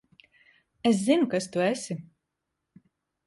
[0.91, 1.99] Es zinu, kas tu esi.